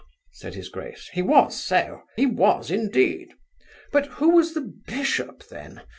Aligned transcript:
(said 0.31 0.55
his 0.55 0.67
grace) 0.69 1.11
he 1.13 1.21
was 1.21 1.55
so 1.55 2.01
He 2.15 2.25
was, 2.25 2.71
indeed! 2.71 3.35
But 3.91 4.07
who 4.07 4.29
was 4.31 4.55
the 4.55 4.73
Bishop 4.87 5.47
then! 5.49 5.83